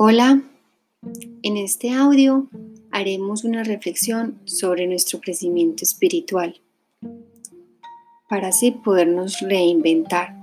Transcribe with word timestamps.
Hola, 0.00 0.44
en 1.42 1.56
este 1.56 1.90
audio 1.90 2.46
haremos 2.92 3.42
una 3.42 3.64
reflexión 3.64 4.38
sobre 4.44 4.86
nuestro 4.86 5.20
crecimiento 5.20 5.82
espiritual 5.82 6.60
para 8.28 8.48
así 8.48 8.70
podernos 8.70 9.40
reinventar. 9.40 10.36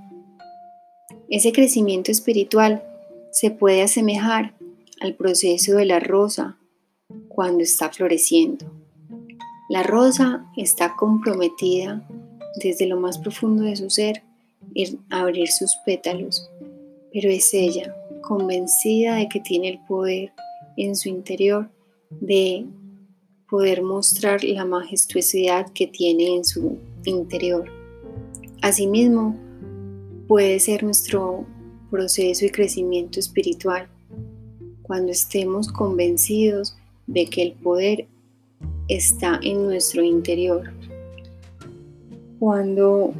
Ese 1.30 1.52
crecimiento 1.52 2.12
espiritual 2.12 2.84
se 3.32 3.50
puede 3.50 3.80
asemejar 3.80 4.52
al 5.00 5.14
proceso 5.14 5.76
de 5.76 5.86
la 5.86 6.00
rosa 6.00 6.58
cuando 7.28 7.62
está 7.62 7.88
floreciendo. 7.88 8.70
La 9.70 9.82
rosa 9.82 10.44
está 10.58 10.96
comprometida 10.96 12.06
desde 12.62 12.86
lo 12.86 13.00
más 13.00 13.16
profundo 13.16 13.62
de 13.62 13.76
su 13.76 13.88
ser 13.88 14.22
en 14.74 15.00
abrir 15.08 15.48
sus 15.48 15.74
pétalos, 15.86 16.46
pero 17.10 17.30
es 17.30 17.54
ella 17.54 17.96
convencida 18.26 19.16
de 19.16 19.28
que 19.28 19.40
tiene 19.40 19.68
el 19.68 19.78
poder 19.86 20.32
en 20.76 20.96
su 20.96 21.08
interior 21.08 21.70
de 22.10 22.66
poder 23.48 23.82
mostrar 23.82 24.42
la 24.42 24.64
majestuosidad 24.64 25.72
que 25.72 25.86
tiene 25.86 26.34
en 26.34 26.44
su 26.44 26.78
interior. 27.04 27.70
Asimismo, 28.62 29.36
puede 30.26 30.58
ser 30.58 30.82
nuestro 30.82 31.46
proceso 31.90 32.44
y 32.44 32.50
crecimiento 32.50 33.20
espiritual 33.20 33.88
cuando 34.82 35.12
estemos 35.12 35.70
convencidos 35.70 36.76
de 37.06 37.26
que 37.26 37.42
el 37.42 37.52
poder 37.52 38.08
está 38.88 39.38
en 39.42 39.64
nuestro 39.64 40.02
interior. 40.02 40.72
Cuando 42.40 43.14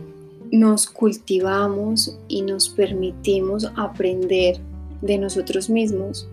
nos 0.51 0.87
cultivamos 0.87 2.18
y 2.29 2.43
nos 2.43 2.68
permitimos 2.68 3.70
aprender 3.77 4.60
de 5.00 5.18
nosotros 5.18 5.68
mismos, 5.68 6.29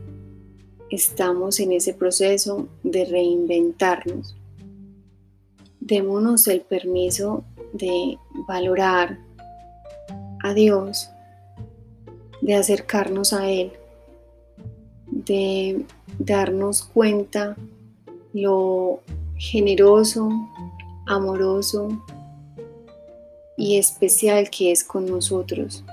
estamos 0.90 1.60
en 1.60 1.72
ese 1.72 1.94
proceso 1.94 2.68
de 2.84 3.06
reinventarnos. 3.06 4.36
Démonos 5.80 6.48
el 6.48 6.62
permiso 6.62 7.44
de 7.74 8.18
valorar 8.48 9.20
a 10.44 10.54
Dios, 10.54 11.10
de 12.42 12.56
acercarnos 12.56 13.34
a 13.34 13.50
Él, 13.50 13.74
de 15.08 15.86
darnos 16.20 16.84
cuenta 16.84 17.56
lo 18.34 19.02
generoso, 19.38 20.30
amoroso 21.08 21.90
y 23.58 23.78
especial 23.78 24.50
que 24.50 24.72
es 24.72 24.84
con 24.84 25.06
nosotros 25.06 25.84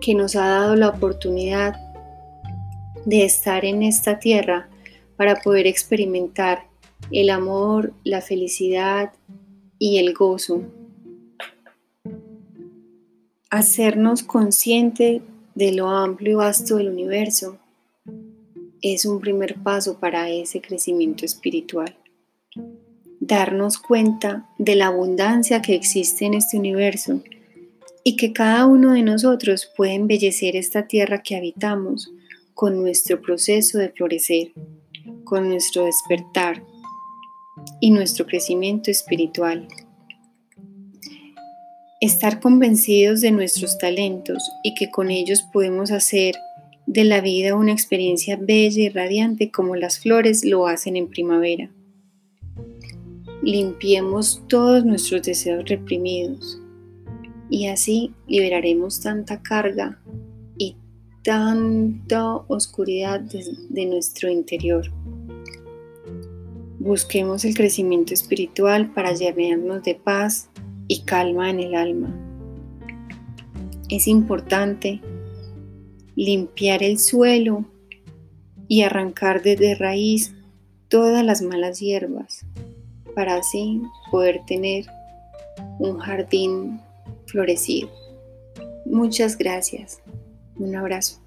que 0.00 0.14
nos 0.14 0.36
ha 0.36 0.46
dado 0.46 0.76
la 0.76 0.88
oportunidad 0.88 1.76
de 3.04 3.24
estar 3.24 3.64
en 3.64 3.82
esta 3.82 4.18
tierra 4.18 4.68
para 5.16 5.36
poder 5.36 5.66
experimentar 5.66 6.64
el 7.10 7.30
amor, 7.30 7.92
la 8.04 8.20
felicidad 8.20 9.12
y 9.78 9.98
el 9.98 10.14
gozo. 10.14 10.62
Hacernos 13.50 14.22
consciente 14.22 15.22
de 15.54 15.72
lo 15.72 15.88
amplio 15.88 16.32
y 16.32 16.34
vasto 16.34 16.76
del 16.76 16.88
universo 16.88 17.58
es 18.80 19.04
un 19.04 19.20
primer 19.20 19.56
paso 19.56 19.98
para 19.98 20.30
ese 20.30 20.60
crecimiento 20.60 21.24
espiritual. 21.24 21.96
Darnos 23.18 23.78
cuenta 23.78 24.48
de 24.58 24.76
la 24.76 24.86
abundancia 24.86 25.60
que 25.60 25.74
existe 25.74 26.24
en 26.24 26.34
este 26.34 26.56
universo 26.56 27.22
y 28.04 28.16
que 28.16 28.32
cada 28.32 28.66
uno 28.66 28.94
de 28.94 29.02
nosotros 29.02 29.70
puede 29.76 29.94
embellecer 29.94 30.56
esta 30.56 30.86
tierra 30.86 31.22
que 31.22 31.36
habitamos 31.36 32.10
con 32.54 32.80
nuestro 32.80 33.20
proceso 33.20 33.78
de 33.78 33.90
florecer, 33.90 34.52
con 35.24 35.48
nuestro 35.48 35.84
despertar 35.84 36.62
y 37.80 37.90
nuestro 37.90 38.26
crecimiento 38.26 38.90
espiritual. 38.90 39.68
Estar 42.00 42.40
convencidos 42.40 43.20
de 43.20 43.30
nuestros 43.30 43.76
talentos 43.76 44.50
y 44.62 44.74
que 44.74 44.90
con 44.90 45.10
ellos 45.10 45.42
podemos 45.52 45.90
hacer 45.90 46.34
de 46.86 47.04
la 47.04 47.20
vida 47.20 47.54
una 47.54 47.72
experiencia 47.72 48.36
bella 48.36 48.82
y 48.82 48.88
radiante 48.88 49.50
como 49.50 49.76
las 49.76 49.98
flores 49.98 50.44
lo 50.44 50.66
hacen 50.66 50.96
en 50.96 51.08
primavera. 51.08 51.70
Limpiemos 53.42 54.42
todos 54.48 54.84
nuestros 54.84 55.22
deseos 55.22 55.64
reprimidos 55.66 56.60
y 57.50 57.66
así 57.66 58.14
liberaremos 58.28 59.00
tanta 59.00 59.42
carga 59.42 60.00
y 60.56 60.76
tanta 61.24 62.36
oscuridad 62.46 63.20
de, 63.20 63.86
nuestro 63.86 64.30
interior. 64.30 64.90
Busquemos 66.78 67.44
el 67.44 67.54
crecimiento 67.54 68.14
espiritual 68.14 68.92
para 68.92 69.12
llenarnos 69.12 69.82
de 69.82 69.96
paz 69.96 70.48
y 70.86 71.02
calma 71.02 71.50
en 71.50 71.60
el 71.60 71.74
alma. 71.74 72.16
Es 73.88 74.06
importante 74.06 75.00
limpiar 76.14 76.84
el 76.84 76.98
suelo 76.98 77.64
y 78.68 78.82
arrancar 78.82 79.42
desde 79.42 79.74
raíz 79.74 80.34
todas 80.88 81.24
las 81.24 81.42
malas 81.42 81.80
hierbas 81.80 82.46
para 83.16 83.34
así 83.34 83.82
poder 84.12 84.40
tener 84.46 84.86
un 85.80 85.98
jardín 85.98 86.80
florecido. 87.30 87.90
Muchas 88.84 89.36
gracias. 89.38 90.02
Un 90.56 90.74
abrazo. 90.74 91.20